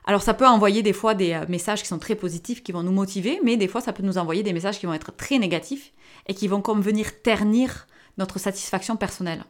Alors 0.05 0.21
ça 0.21 0.33
peut 0.33 0.47
envoyer 0.47 0.83
des 0.83 0.93
fois 0.93 1.15
des 1.15 1.33
euh, 1.33 1.45
messages 1.49 1.81
qui 1.81 1.87
sont 1.89 1.99
très 1.99 2.15
positifs, 2.15 2.63
qui 2.63 2.71
vont 2.71 2.81
nous 2.81 2.93
motiver, 2.93 3.41
mais 3.43 3.57
des 3.57 3.67
fois 3.67 3.81
ça 3.81 3.91
peut 3.91 4.03
nous 4.03 4.17
envoyer 4.17 4.41
des 4.41 4.53
messages 4.53 4.79
qui 4.79 4.85
vont 4.85 4.93
être 4.93 5.13
très 5.15 5.37
négatifs 5.37 5.91
et 6.27 6.33
qui 6.33 6.47
vont 6.47 6.61
comme 6.61 6.81
venir 6.81 7.21
ternir 7.21 7.87
notre 8.17 8.39
satisfaction 8.39 8.95
personnelle. 8.95 9.43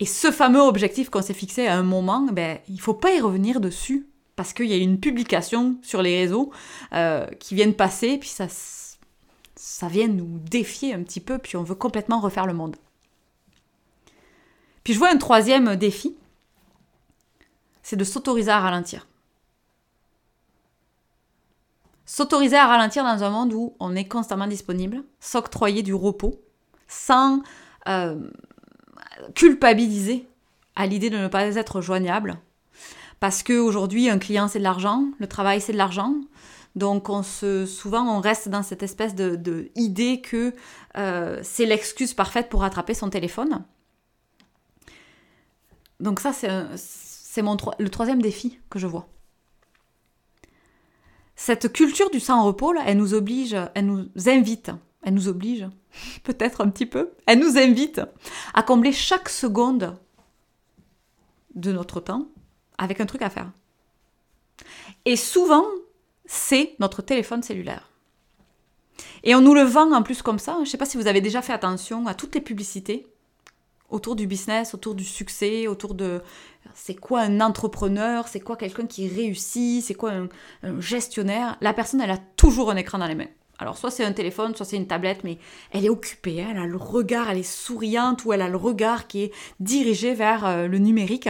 Et 0.00 0.06
ce 0.06 0.30
fameux 0.30 0.62
objectif 0.62 1.10
qu'on 1.10 1.22
s'est 1.22 1.34
fixé 1.34 1.66
à 1.66 1.76
un 1.76 1.82
moment, 1.82 2.26
ben, 2.32 2.58
il 2.66 2.76
ne 2.76 2.80
faut 2.80 2.94
pas 2.94 3.12
y 3.12 3.20
revenir 3.20 3.60
dessus. 3.60 4.08
Parce 4.38 4.52
qu'il 4.52 4.66
y 4.66 4.72
a 4.72 4.76
une 4.76 5.00
publication 5.00 5.78
sur 5.82 6.00
les 6.00 6.16
réseaux 6.16 6.52
euh, 6.92 7.26
qui 7.40 7.56
vient 7.56 7.66
de 7.66 7.72
passer, 7.72 8.18
puis 8.18 8.28
ça, 8.28 9.88
vient 9.88 10.06
nous 10.06 10.38
défier 10.38 10.94
un 10.94 11.02
petit 11.02 11.18
peu, 11.18 11.38
puis 11.38 11.56
on 11.56 11.64
veut 11.64 11.74
complètement 11.74 12.20
refaire 12.20 12.46
le 12.46 12.54
monde. 12.54 12.76
Puis 14.84 14.92
je 14.92 14.98
vois 15.00 15.10
un 15.10 15.16
troisième 15.16 15.74
défi, 15.74 16.16
c'est 17.82 17.96
de 17.96 18.04
s'autoriser 18.04 18.52
à 18.52 18.60
ralentir. 18.60 19.08
S'autoriser 22.06 22.58
à 22.58 22.68
ralentir 22.68 23.02
dans 23.02 23.24
un 23.24 23.30
monde 23.30 23.52
où 23.52 23.74
on 23.80 23.96
est 23.96 24.06
constamment 24.06 24.46
disponible, 24.46 25.02
s'octroyer 25.18 25.82
du 25.82 25.94
repos, 25.94 26.40
sans 26.86 27.42
euh, 27.88 28.30
culpabiliser 29.34 30.28
à 30.76 30.86
l'idée 30.86 31.10
de 31.10 31.18
ne 31.18 31.26
pas 31.26 31.56
être 31.56 31.80
joignable, 31.80 32.40
parce 33.20 33.42
qu'aujourd'hui, 33.42 34.08
un 34.08 34.18
client, 34.18 34.48
c'est 34.48 34.58
de 34.58 34.64
l'argent, 34.64 35.06
le 35.18 35.26
travail, 35.26 35.60
c'est 35.60 35.72
de 35.72 35.78
l'argent. 35.78 36.14
Donc, 36.76 37.08
on 37.08 37.22
se, 37.22 37.66
souvent, 37.66 38.16
on 38.16 38.20
reste 38.20 38.48
dans 38.48 38.62
cette 38.62 38.82
espèce 38.82 39.14
de, 39.14 39.70
que 40.22 40.54
euh, 40.96 41.40
c'est 41.42 41.66
l'excuse 41.66 42.14
parfaite 42.14 42.48
pour 42.48 42.60
rattraper 42.60 42.94
son 42.94 43.10
téléphone. 43.10 43.64
Donc, 45.98 46.20
ça, 46.20 46.32
c'est 46.32 47.42
le 47.42 47.88
troisième 47.88 48.22
défi 48.22 48.60
que 48.70 48.78
je 48.78 48.86
vois. 48.86 49.08
Cette 51.34 51.72
culture 51.72 52.10
du 52.10 52.20
sans-repos, 52.20 52.74
elle 52.84 52.98
nous 52.98 53.14
oblige, 53.14 53.56
elle 53.74 53.86
nous 53.86 54.08
invite, 54.26 54.70
elle 55.02 55.14
nous 55.14 55.28
oblige, 55.28 55.66
peut-être 56.22 56.60
un 56.60 56.68
petit 56.68 56.86
peu, 56.86 57.10
elle 57.26 57.40
nous 57.40 57.58
invite 57.58 58.00
à 58.54 58.62
combler 58.62 58.92
chaque 58.92 59.28
seconde 59.28 59.96
de 61.54 61.72
notre 61.72 62.00
temps 62.00 62.28
avec 62.78 63.00
un 63.00 63.06
truc 63.06 63.22
à 63.22 63.30
faire. 63.30 63.50
Et 65.04 65.16
souvent, 65.16 65.64
c'est 66.26 66.74
notre 66.78 67.02
téléphone 67.02 67.42
cellulaire. 67.42 67.88
Et 69.24 69.34
on 69.34 69.40
nous 69.40 69.54
le 69.54 69.62
vend 69.62 69.92
en 69.92 70.02
plus 70.02 70.22
comme 70.22 70.38
ça. 70.38 70.54
Je 70.56 70.60
ne 70.60 70.64
sais 70.66 70.78
pas 70.78 70.86
si 70.86 70.96
vous 70.96 71.06
avez 71.06 71.20
déjà 71.20 71.42
fait 71.42 71.52
attention 71.52 72.06
à 72.06 72.14
toutes 72.14 72.34
les 72.34 72.40
publicités 72.40 73.06
autour 73.90 74.16
du 74.16 74.26
business, 74.26 74.74
autour 74.74 74.94
du 74.94 75.04
succès, 75.04 75.66
autour 75.66 75.94
de 75.94 76.20
c'est 76.74 76.94
quoi 76.94 77.20
un 77.20 77.40
entrepreneur, 77.40 78.28
c'est 78.28 78.40
quoi 78.40 78.56
quelqu'un 78.56 78.86
qui 78.86 79.08
réussit, 79.08 79.82
c'est 79.82 79.94
quoi 79.94 80.12
un, 80.12 80.80
gestionnaire. 80.80 81.56
La 81.60 81.72
personne, 81.72 82.00
elle 82.00 82.10
a 82.10 82.18
toujours 82.36 82.70
un 82.70 82.76
écran 82.76 82.98
dans 82.98 83.06
les 83.06 83.14
mains. 83.14 83.28
Alors 83.58 83.76
soit 83.76 83.90
c'est 83.90 84.04
un 84.04 84.12
téléphone, 84.12 84.54
soit 84.54 84.66
c'est 84.66 84.76
une 84.76 84.86
tablette, 84.86 85.24
mais 85.24 85.38
elle 85.72 85.84
est 85.84 85.88
occupée, 85.88 86.36
elle 86.48 86.58
a 86.58 86.66
le 86.66 86.76
regard, 86.76 87.28
elle 87.28 87.38
est 87.38 87.42
souriante, 87.42 88.24
ou 88.24 88.32
elle 88.32 88.42
a 88.42 88.48
le 88.48 88.56
regard 88.56 89.08
qui 89.08 89.24
est 89.24 89.32
dirigé 89.58 90.14
vers 90.14 90.46
euh, 90.46 90.68
le 90.68 90.78
numérique. 90.78 91.28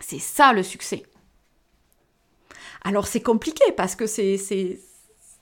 C'est 0.00 0.18
ça 0.18 0.52
le 0.52 0.62
succès. 0.62 1.04
Alors 2.82 3.06
c'est 3.06 3.20
compliqué 3.20 3.64
parce 3.76 3.94
que 3.94 4.06
c'est, 4.06 4.80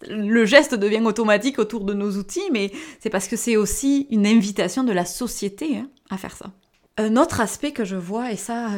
le 0.03 0.45
geste 0.45 0.75
devient 0.75 1.01
automatique 1.05 1.59
autour 1.59 1.85
de 1.85 1.95
nos 1.95 2.17
outils, 2.17 2.51
mais 2.53 2.73
c'est 3.01 3.11
parce 3.11 3.29
que 3.29 3.37
c'est 3.37 3.57
aussi 3.57 4.07
une 4.11 4.27
invitation 4.27 4.85
de 4.85 4.93
la 4.93 5.05
société 5.05 5.79
hein, 5.79 5.89
à 6.11 6.19
faire 6.19 6.37
ça. 6.37 6.51
Un 6.97 7.17
autre 7.17 7.41
aspect 7.41 7.73
que 7.73 7.85
je 7.85 7.97
vois, 7.97 8.33
et 8.33 8.37
ça, 8.37 8.71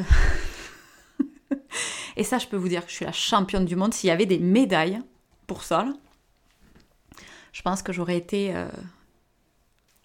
et 2.16 2.25
ça 2.25 2.38
je 2.38 2.46
peux 2.46 2.56
vous 2.56 2.68
dire 2.68 2.84
que 2.84 2.90
je 2.90 2.96
suis 2.96 3.06
la 3.06 3.12
championne 3.12 3.64
du 3.64 3.76
monde, 3.76 3.94
s'il 3.94 4.08
y 4.08 4.12
avait 4.12 4.26
des 4.26 4.38
médailles 4.38 5.00
pour 5.46 5.64
ça, 5.64 5.87
je 7.52 7.62
pense 7.62 7.82
que 7.82 7.92
j'aurais 7.92 8.18
été 8.18 8.54
euh, 8.54 8.68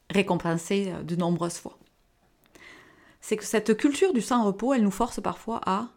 récompensée 0.10 0.94
euh, 0.94 1.04
de 1.04 1.16
nombreuses 1.16 1.58
fois 1.58 1.78
c'est 3.28 3.38
que 3.38 3.44
cette 3.44 3.76
culture 3.76 4.14
du 4.14 4.22
sans-repos, 4.22 4.76
elle 4.76 4.84
nous 4.84 4.92
force 4.92 5.20
parfois 5.20 5.60
à 5.66 5.88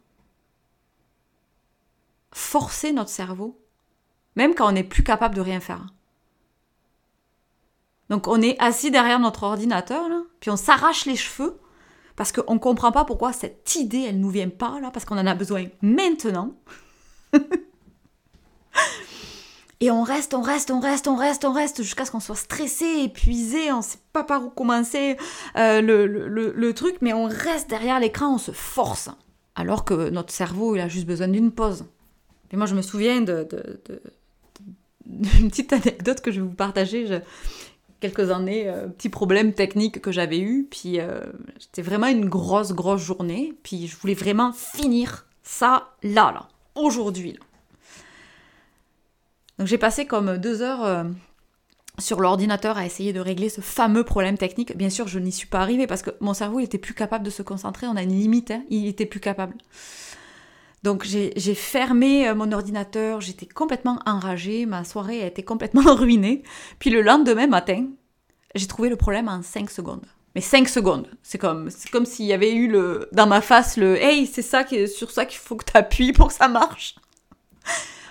forcer 2.33 2.91
notre 2.91 3.11
cerveau, 3.11 3.61
même 4.35 4.55
quand 4.55 4.67
on 4.67 4.73
n'est 4.73 4.83
plus 4.83 5.03
capable 5.03 5.35
de 5.35 5.43
rien 5.43 5.61
faire. 5.61 5.85
Donc 8.09 8.29
on 8.29 8.41
est 8.41 8.59
assis 8.59 8.91
derrière 8.91 9.21
notre 9.21 9.43
ordinateur, 9.43 10.09
puis 10.41 10.51
on 10.51 10.57
s'arrache 10.57 11.05
les 11.05 11.17
cheveux, 11.17 11.61
parce 12.17 12.33
qu'on 12.33 12.55
ne 12.55 12.59
comprend 12.59 12.93
pas 12.93 13.05
pourquoi 13.05 13.35
cette 13.35 13.75
idée, 13.75 14.07
elle 14.09 14.17
ne 14.17 14.23
nous 14.23 14.31
vient 14.31 14.49
pas, 14.49 14.81
là, 14.81 14.91
parce 14.91 15.05
qu'on 15.05 15.19
en 15.19 15.27
a 15.27 15.35
besoin 15.35 15.67
maintenant. 15.83 16.55
Et 19.81 19.93
on 19.93 20.03
reste, 20.03 20.35
on 20.35 20.43
reste, 20.43 20.73
on 20.73 20.81
reste, 20.81 21.07
on 21.07 21.15
reste, 21.15 21.45
on 21.45 21.53
reste, 21.53 21.83
jusqu'à 21.83 22.05
ce 22.05 22.11
qu'on 22.11 22.19
soit 22.21 22.35
stressé, 22.35 22.85
épuisé, 23.05 23.71
on 23.71 23.81
sait 23.81 23.99
pas 24.13 24.25
par 24.25 24.45
où 24.45 24.51
commencer 24.51 25.17
euh, 25.57 25.81
le, 25.81 26.73
truc, 26.73 26.97
mais 27.01 27.13
on 27.13 27.27
reste 27.27 27.71
derrière 27.71 28.01
l'écran, 28.01 28.35
on 28.35 28.39
se 28.39 28.51
force. 28.51 29.09
Alors 29.55 29.85
que 29.85 30.11
notre 30.11 30.33
cerveau, 30.33 30.75
il 30.75 30.81
a 30.81 30.89
juste 30.89 31.07
besoin 31.07 31.29
d'une 31.29 31.53
pause. 31.53 31.85
Et 32.51 32.57
moi, 32.57 32.67
je 32.67 32.75
me 32.75 32.83
souviens 32.83 33.21
de, 33.21 33.47
petite 35.49 35.73
anecdote 35.73 36.21
que 36.23 36.33
je 36.33 36.41
vais 36.41 36.47
vous 36.47 36.55
partager. 36.55 37.21
quelques 38.01 38.33
années, 38.33 38.69
euh, 38.69 38.89
petit 38.89 39.09
problème 39.09 39.53
technique 39.53 40.01
que 40.01 40.11
j'avais 40.11 40.41
eu, 40.41 40.67
puis 40.69 40.99
euh, 40.99 41.21
c'était 41.61 41.83
vraiment 41.83 42.09
une 42.09 42.29
grosse, 42.29 42.73
grosse 42.73 43.03
journée, 43.03 43.55
puis 43.63 43.87
je 43.87 43.97
voulais 43.97 44.15
vraiment 44.15 44.53
finir 44.53 45.27
ça 45.45 45.91
là, 46.03 46.33
là, 46.33 46.49
aujourd'hui. 46.75 47.35
Là. 47.35 47.48
Donc 49.59 49.67
j'ai 49.67 49.79
passé 49.79 50.07
comme 50.07 50.39
deux 50.39 50.63
heures 50.63 50.85
euh, 50.85 51.05
sur 51.99 52.21
l'ordinateur 52.21 52.79
à 52.79 52.87
essayer 52.87 53.13
de 53.13 53.21
régler 53.21 53.49
ce 53.49 53.61
fameux 53.61 54.05
problème 54.05 54.39
technique. 54.39 54.77
Bien 54.77 54.91
sûr, 54.91 55.09
je 55.09 55.19
n'y 55.19 55.33
suis 55.33 55.49
pas 55.49 55.61
arrivée 55.61 55.87
parce 55.87 56.03
que 56.03 56.11
mon 56.21 56.35
cerveau 56.35 56.61
il 56.61 56.65
était 56.65 56.79
plus 56.79 56.95
capable 56.95 57.25
de 57.25 57.31
se 57.31 57.43
concentrer. 57.43 57.87
On 57.87 57.97
a 57.97 58.03
une 58.03 58.17
limite, 58.17 58.53
hein. 58.53 58.63
il 58.71 58.87
était 58.87 59.07
plus 59.07 59.21
capable. 59.21 59.57
Donc 60.85 61.05
j'ai 61.05 61.55
fermé 61.55 62.29
euh, 62.29 62.37
mon 62.37 62.53
ordinateur, 62.53 63.21
j'étais 63.21 63.47
complètement 63.47 63.99
enragée, 64.07 64.65
ma 64.65 64.85
soirée 64.85 65.23
a 65.23 65.27
été 65.27 65.43
complètement 65.43 65.83
ruinée. 65.95 66.45
Puis 66.79 66.91
le 66.91 67.03
lendemain 67.03 67.49
matin, 67.49 67.87
j'ai 68.55 68.69
trouvé 68.69 68.89
le 68.89 68.97
problème 68.97 69.29
en 69.29 69.43
5 69.43 69.71
secondes. 69.71 70.07
Mais 70.37 70.41
5 70.41 70.69
secondes, 70.69 71.09
c'est 71.25 71.39
comme, 71.39 71.69
comme 71.91 72.07
s'il 72.07 72.27
y 72.27 72.33
avait 72.33 72.55
eu 72.55 72.73
dans 73.11 73.27
ma 73.27 73.41
face 73.41 73.77
le 73.77 73.97
«Hey, 74.01 74.27
c'est 74.27 74.43
ça 74.43 74.65
sur 74.87 75.11
ça 75.11 75.25
qu'il 75.25 75.41
faut 75.41 75.57
que 75.57 75.65
tu 75.65 75.77
appuies 75.77 76.13
pour 76.13 76.29
que 76.29 76.35
ça 76.35 76.47
marche!» 76.47 76.95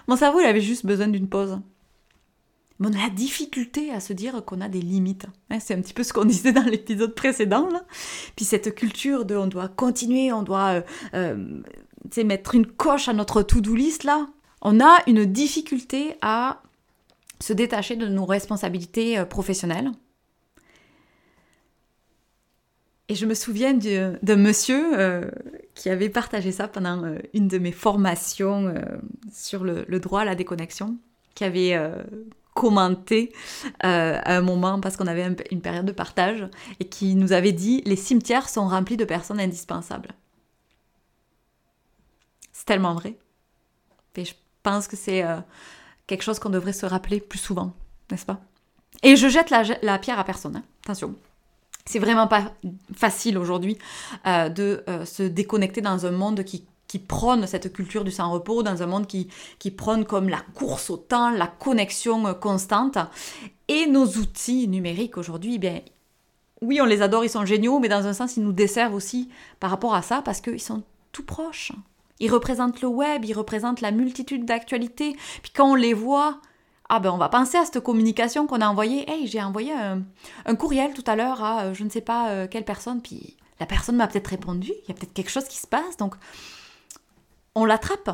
Mon 0.07 0.15
cerveau, 0.15 0.39
il 0.39 0.45
avait 0.45 0.61
juste 0.61 0.85
besoin 0.85 1.07
d'une 1.07 1.27
pause. 1.27 1.59
Mais 2.79 2.87
on 2.89 2.93
a 2.93 3.03
la 3.03 3.09
difficulté 3.09 3.91
à 3.91 3.99
se 3.99 4.13
dire 4.13 4.43
qu'on 4.45 4.61
a 4.61 4.69
des 4.69 4.81
limites. 4.81 5.25
Hein, 5.49 5.59
c'est 5.59 5.73
un 5.73 5.81
petit 5.81 5.93
peu 5.93 6.03
ce 6.03 6.13
qu'on 6.13 6.25
disait 6.35 6.51
dans 6.51 6.63
l'épisode 6.63 7.15
précédent. 7.15 7.69
Puis 8.35 8.45
cette 8.45 8.75
culture 8.75 9.25
de 9.25 9.35
on 9.35 9.47
doit 9.47 9.67
continuer, 9.67 10.31
on 10.31 10.43
doit 10.43 10.83
euh, 11.13 11.31
euh, 12.17 12.23
mettre 12.23 12.55
une 12.55 12.67
coche 12.67 13.07
à 13.09 13.13
notre 13.13 13.41
to-do 13.41 13.75
list, 13.75 14.03
là. 14.03 14.27
On 14.61 14.79
a 14.79 14.97
une 15.07 15.25
difficulté 15.25 16.15
à 16.21 16.61
se 17.39 17.53
détacher 17.53 17.95
de 17.95 18.07
nos 18.07 18.25
responsabilités 18.25 19.17
euh, 19.17 19.25
professionnelles. 19.25 19.91
Et 23.09 23.15
je 23.15 23.25
me 23.25 23.33
souviens 23.33 23.73
d'un 23.73 24.35
monsieur 24.35 24.99
euh, 24.99 25.31
qui 25.77 25.89
avait 25.89 26.09
partagé 26.09 26.51
ça 26.51 26.67
pendant 26.67 27.03
euh, 27.03 27.19
une 27.33 27.47
de 27.47 27.59
mes 27.59 27.71
formations 27.71 28.67
euh, 28.67 28.81
sur 29.31 29.63
le, 29.63 29.85
droit 29.99 30.21
à 30.21 30.25
la 30.25 30.35
déconnexion, 30.35 30.97
qui 31.35 31.43
avait 31.43 31.79
commenté 32.55 33.31
à 33.81 34.35
un 34.35 34.41
moment 34.41 34.79
parce 34.79 34.97
qu'on 34.97 35.05
avait 35.05 35.35
une 35.51 35.61
période 35.61 35.85
de 35.85 35.91
partage 35.91 36.49
et 36.79 36.85
qui 36.85 37.13
nous 37.13 37.31
avait 37.31 37.51
dit 37.51 37.83
les 37.85 37.95
cimetières 37.95 38.49
sont 38.49 38.67
remplis 38.67 38.97
de 38.97 39.05
personnes 39.05 39.39
indispensables. 39.39 40.09
C'est 42.51 42.65
tellement 42.65 42.95
vrai. 42.95 43.19
Et 44.15 44.25
je 44.25 44.33
pense 44.63 44.87
que 44.87 44.95
c'est 44.95 45.23
quelque 46.07 46.23
chose 46.23 46.39
qu'on 46.39 46.49
devrait 46.49 46.73
se 46.73 46.87
rappeler 46.87 47.19
plus 47.19 47.37
souvent, 47.37 47.73
n'est-ce 48.09 48.25
pas? 48.25 48.41
Et 49.03 49.15
je 49.15 49.27
jette 49.27 49.51
la, 49.51 49.99
pierre 49.99 50.19
à 50.19 50.23
personne, 50.23 50.55
hein. 50.55 50.63
attention. 50.83 51.15
C'est 51.87 51.99
vraiment 51.99 52.27
pas 52.27 52.51
facile 52.93 53.37
aujourd'hui 53.37 53.77
euh, 54.25 54.49
de 54.49 54.83
euh, 54.89 55.05
se 55.05 55.23
déconnecter 55.23 55.81
dans 55.81 56.05
un 56.05 56.11
monde 56.11 56.43
qui, 56.43 56.65
prône 57.07 57.45
cette 57.45 57.71
culture 57.73 58.03
du 58.03 58.11
sans-repos, 58.11 58.63
dans 58.63 58.81
un 58.81 58.87
monde 58.87 59.07
qui, 59.07 59.29
prône 59.71 60.03
comme 60.03 60.29
la 60.29 60.41
course 60.53 60.89
au 60.89 60.97
temps, 60.97 61.29
la 61.29 61.47
connexion 61.47 62.27
euh, 62.27 62.33
constante. 62.33 62.97
Et 63.67 63.85
nos 63.87 64.05
outils 64.05 64.67
numériques 64.67 65.17
aujourd'hui, 65.17 65.55
eh 65.55 65.59
bien, 65.59 65.81
oui, 66.61 66.81
on 66.81 66.85
les 66.85 67.01
adore, 67.01 67.23
ils 67.23 67.29
sont 67.29 67.45
géniaux, 67.45 67.79
mais 67.79 67.87
dans 67.87 68.07
un 68.07 68.13
sens, 68.13 68.35
ils 68.35 68.43
nous 68.43 68.51
desservent 68.51 68.95
aussi 68.95 69.29
par 69.59 69.69
rapport 69.69 69.93
à 69.93 70.01
ça 70.01 70.21
parce 70.21 70.41
qu'ils 70.41 70.59
sont 70.59 70.83
tout 71.11 71.23
proches. 71.23 71.71
Ils 72.19 72.31
représentent 72.31 72.81
le 72.81 72.87
web, 72.87 73.23
ils 73.23 73.33
représentent 73.33 73.81
la 73.81 73.91
multitude 73.91 74.45
d'actualités. 74.45 75.15
Puis 75.41 75.51
quand 75.55 75.71
on 75.71 75.75
les 75.75 75.93
voit, 75.93 76.41
ah 76.89 76.99
ben 76.99 77.11
on 77.11 77.17
va 77.17 77.29
penser 77.29 77.57
à 77.57 77.65
cette 77.65 77.81
communication 77.81 78.47
qu'on 78.47 78.61
a 78.61 78.67
envoyée. 78.67 79.09
Hey, 79.09 79.27
j'ai 79.27 79.41
envoyé 79.41 79.73
un, 79.73 80.55
courriel 80.55 80.93
tout 80.93 81.03
à 81.05 81.15
l'heure 81.15 81.43
à 81.43 81.63
euh, 81.63 81.73
je 81.73 81.83
ne 81.83 81.89
sais 81.89 82.01
pas 82.01 82.29
euh, 82.29 82.47
quelle 82.49 82.63
personne, 82.63 83.01
puis 83.01 83.35
la 83.59 83.65
personne 83.65 83.97
m'a 83.97 84.07
peut-être 84.07 84.27
répondu, 84.27 84.71
il 84.83 84.89
y 84.89 84.91
a 84.91 84.93
peut-être 84.93 85.13
quelque 85.13 85.31
chose 85.31 85.45
qui 85.45 85.57
se 85.57 85.67
passe, 85.67 85.97
donc 85.97 86.15
on 87.55 87.65
l'attrape. 87.65 88.09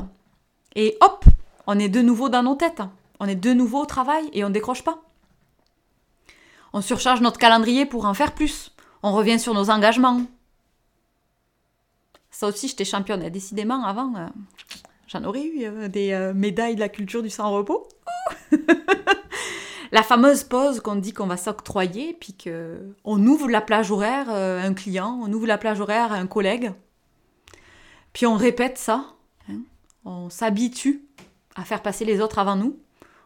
Et 0.76 0.98
hop, 1.02 1.26
on 1.68 1.78
est 1.78 1.90
de 1.90 2.02
nouveau 2.02 2.30
dans 2.30 2.42
nos 2.42 2.56
têtes. 2.56 2.82
On 3.20 3.28
est 3.28 3.36
de 3.36 3.54
nouveau 3.54 3.82
au 3.82 3.86
travail 3.86 4.28
et 4.34 4.44
on 4.44 4.50
ne 4.50 4.54
décroche 4.54 4.84
pas. 4.84 5.04
On 6.72 6.82
surcharge 6.82 7.22
notre 7.22 7.38
calendrier 7.38 7.86
pour 7.86 8.06
en 8.06 8.14
faire 8.16 8.34
plus. 8.34 8.72
On 9.04 9.14
revient 9.14 9.40
sur 9.40 9.54
nos 9.54 9.70
engagements. 9.70 10.22
Ça 12.32 12.48
aussi, 12.48 12.68
j'étais 12.68 12.86
championne. 12.86 13.30
décidément, 13.30 13.84
avant, 13.84 14.16
euh, 14.16 14.28
J'en 15.08 15.24
aurais 15.26 15.46
eu 15.46 15.90
des 15.90 16.32
médailles 16.34 16.74
de 16.74 16.80
la 16.80 16.90
culture 16.90 17.22
du 17.22 17.30
sans-repos. 17.30 17.88
La 19.92 20.04
fameuse 20.04 20.44
pause 20.44 20.80
qu'on 20.80 20.96
dit 20.96 21.14
qu'on 21.14 21.28
va 21.28 21.38
s'octroyer, 21.38 22.14
puis 22.20 22.36
qu'on 22.36 23.26
ouvre 23.26 23.50
la 23.50 23.62
plage 23.62 23.92
horaire 23.92 24.30
à 24.30 24.62
un 24.62 24.74
client, 24.74 25.20
on 25.24 25.32
ouvre 25.32 25.48
la 25.48 25.58
plage 25.58 25.80
horaire 25.80 26.12
à 26.12 26.16
un 26.16 26.28
collègue, 26.28 26.74
puis 28.14 28.26
on 28.26 28.36
répète 28.36 28.78
ça. 28.78 29.06
Hein. 29.50 29.62
On 30.06 30.30
s'habitue 30.30 31.04
à 31.56 31.64
faire 31.64 31.82
passer 31.82 32.06
les 32.06 32.22
autres 32.22 32.40
avant 32.40 32.56
nous. 32.56 32.80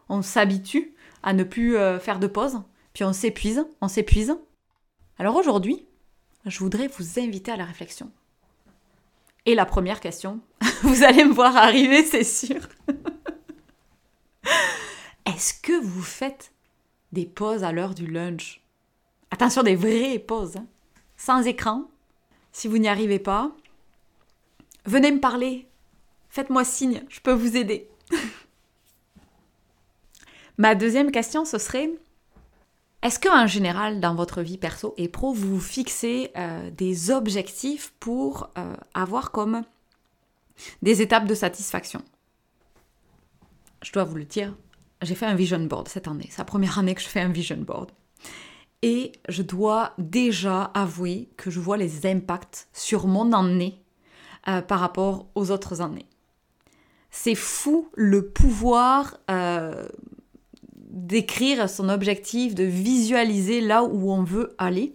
On 0.08 0.22
s'habitue 0.22 0.94
à 1.22 1.32
ne 1.32 1.44
plus 1.44 1.76
faire 2.00 2.18
de 2.18 2.26
pause. 2.26 2.60
Puis 2.94 3.04
on 3.04 3.12
s'épuise, 3.12 3.64
on 3.80 3.88
s'épuise. 3.88 4.36
Alors 5.18 5.36
aujourd'hui, 5.36 5.86
je 6.46 6.58
voudrais 6.58 6.88
vous 6.88 7.20
inviter 7.20 7.52
à 7.52 7.56
la 7.56 7.64
réflexion. 7.64 8.10
Et 9.46 9.54
la 9.54 9.66
première 9.66 10.00
question, 10.00 10.40
vous 10.82 11.04
allez 11.04 11.24
me 11.24 11.32
voir 11.32 11.56
arriver, 11.56 12.02
c'est 12.04 12.24
sûr. 12.24 12.60
Est-ce 15.38 15.54
que 15.54 15.80
vous 15.80 16.02
faites 16.02 16.50
des 17.12 17.24
pauses 17.24 17.62
à 17.62 17.70
l'heure 17.70 17.94
du 17.94 18.08
lunch? 18.08 18.60
Attention, 19.30 19.62
des 19.62 19.76
vraies 19.76 20.18
pauses, 20.18 20.56
hein. 20.56 20.66
sans 21.16 21.46
écran. 21.46 21.84
Si 22.50 22.66
vous 22.66 22.78
n'y 22.78 22.88
arrivez 22.88 23.20
pas, 23.20 23.52
venez 24.84 25.12
me 25.12 25.20
parler. 25.20 25.68
Faites-moi 26.28 26.64
signe, 26.64 27.04
je 27.08 27.20
peux 27.20 27.32
vous 27.32 27.56
aider. 27.56 27.88
Ma 30.58 30.74
deuxième 30.74 31.12
question, 31.12 31.44
ce 31.44 31.58
serait 31.58 31.92
est-ce 33.02 33.20
qu'en 33.20 33.46
général, 33.46 34.00
dans 34.00 34.16
votre 34.16 34.42
vie 34.42 34.58
perso 34.58 34.92
et 34.96 35.08
pro, 35.08 35.32
vous 35.32 35.54
vous 35.54 35.60
fixez 35.60 36.32
euh, 36.36 36.68
des 36.72 37.12
objectifs 37.12 37.92
pour 38.00 38.50
euh, 38.58 38.74
avoir 38.92 39.30
comme 39.30 39.62
des 40.82 41.00
étapes 41.00 41.28
de 41.28 41.36
satisfaction? 41.36 42.02
Je 43.82 43.92
dois 43.92 44.02
vous 44.02 44.16
le 44.16 44.24
dire, 44.24 44.52
j'ai 45.02 45.14
fait 45.14 45.26
un 45.26 45.34
vision 45.34 45.60
board 45.60 45.88
cette 45.88 46.08
année. 46.08 46.28
C'est 46.30 46.38
la 46.38 46.44
première 46.44 46.78
année 46.78 46.94
que 46.94 47.00
je 47.00 47.08
fais 47.08 47.20
un 47.20 47.28
vision 47.28 47.58
board. 47.58 47.90
Et 48.82 49.12
je 49.28 49.42
dois 49.42 49.92
déjà 49.98 50.64
avouer 50.74 51.28
que 51.36 51.50
je 51.50 51.60
vois 51.60 51.76
les 51.76 52.06
impacts 52.06 52.68
sur 52.72 53.06
mon 53.06 53.32
année 53.32 53.82
euh, 54.48 54.62
par 54.62 54.80
rapport 54.80 55.26
aux 55.34 55.50
autres 55.50 55.80
années. 55.80 56.06
C'est 57.10 57.34
fou 57.34 57.88
le 57.94 58.28
pouvoir 58.28 59.18
d'écrire 60.90 61.70
son 61.70 61.88
objectif, 61.88 62.54
de 62.54 62.64
visualiser 62.64 63.60
là 63.60 63.82
où 63.82 64.12
on 64.12 64.22
veut 64.22 64.54
aller. 64.58 64.94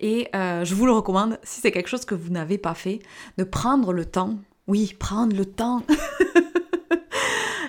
Et 0.00 0.28
euh, 0.34 0.64
je 0.64 0.74
vous 0.74 0.84
le 0.84 0.92
recommande, 0.92 1.38
si 1.44 1.60
c'est 1.60 1.70
quelque 1.70 1.88
chose 1.88 2.04
que 2.04 2.16
vous 2.16 2.30
n'avez 2.30 2.58
pas 2.58 2.74
fait, 2.74 2.98
de 3.38 3.44
prendre 3.44 3.92
le 3.92 4.04
temps. 4.04 4.36
Oui, 4.66 4.94
prendre 4.98 5.36
le 5.36 5.44
temps. 5.44 5.82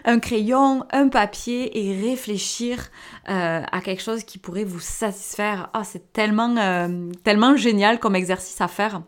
un 0.05 0.19
crayon, 0.19 0.86
un 0.91 1.07
papier 1.07 1.77
et 1.77 2.01
réfléchir 2.01 2.89
euh, 3.29 3.62
à 3.72 3.81
quelque 3.81 4.01
chose 4.01 4.24
qui 4.24 4.38
pourrait 4.38 4.63
vous 4.63 4.79
satisfaire. 4.79 5.69
Ah, 5.74 5.83
c'est 5.83 6.12
tellement, 6.13 6.55
euh, 6.57 7.12
tellement 7.24 7.55
génial 7.55 8.00
comme 8.00 8.15
exercice 8.15 8.60
à 8.62 8.67
faire. 8.67 9.01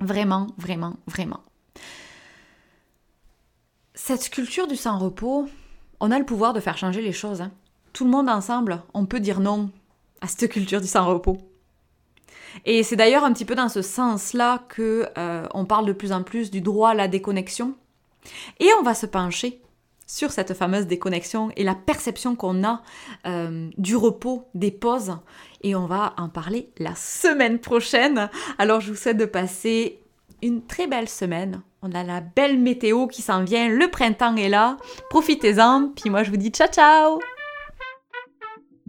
Vraiment, 0.00 0.46
vraiment, 0.56 0.94
vraiment. 1.06 1.40
Cette 3.94 4.22
sculpture 4.22 4.66
du 4.66 4.76
sans-repos, 4.76 5.48
on 6.00 6.10
a 6.10 6.18
le 6.18 6.24
pouvoir 6.24 6.54
de 6.54 6.60
faire 6.60 6.78
changer 6.78 7.02
les 7.02 7.12
choses. 7.12 7.42
Hein. 7.42 7.52
Tout 7.92 8.04
le 8.04 8.10
monde 8.10 8.28
ensemble, 8.28 8.82
on 8.94 9.04
peut 9.04 9.20
dire 9.20 9.40
non 9.40 9.70
à 10.22 10.26
cette 10.26 10.50
culture 10.50 10.80
du 10.80 10.86
sans-repos. 10.86 11.38
Et 12.64 12.82
c'est 12.82 12.96
d'ailleurs 12.96 13.24
un 13.24 13.32
petit 13.32 13.44
peu 13.44 13.54
dans 13.54 13.68
ce 13.68 13.82
sens-là 13.82 14.64
que 14.68 15.06
euh, 15.18 15.46
on 15.54 15.64
parle 15.66 15.86
de 15.86 15.92
plus 15.92 16.12
en 16.12 16.22
plus 16.22 16.50
du 16.50 16.60
droit 16.60 16.90
à 16.90 16.94
la 16.94 17.08
déconnexion. 17.08 17.74
Et 18.58 18.68
on 18.78 18.82
va 18.82 18.94
se 18.94 19.06
pencher 19.06 19.60
sur 20.10 20.32
cette 20.32 20.54
fameuse 20.54 20.88
déconnexion 20.88 21.50
et 21.56 21.62
la 21.62 21.76
perception 21.76 22.34
qu'on 22.34 22.64
a 22.64 22.82
euh, 23.26 23.70
du 23.78 23.94
repos, 23.94 24.48
des 24.54 24.72
pauses. 24.72 25.16
Et 25.62 25.76
on 25.76 25.86
va 25.86 26.14
en 26.16 26.28
parler 26.28 26.68
la 26.78 26.96
semaine 26.96 27.60
prochaine. 27.60 28.28
Alors 28.58 28.80
je 28.80 28.90
vous 28.90 28.96
souhaite 28.96 29.18
de 29.18 29.24
passer 29.24 30.00
une 30.42 30.66
très 30.66 30.88
belle 30.88 31.08
semaine. 31.08 31.62
On 31.82 31.92
a 31.92 32.02
la 32.02 32.20
belle 32.20 32.58
météo 32.58 33.06
qui 33.06 33.22
s'en 33.22 33.44
vient, 33.44 33.68
le 33.68 33.88
printemps 33.88 34.34
est 34.36 34.48
là. 34.48 34.78
Profitez-en, 35.10 35.92
puis 35.94 36.10
moi 36.10 36.24
je 36.24 36.30
vous 36.30 36.36
dis 36.36 36.50
ciao 36.50 36.68
ciao 36.68 37.20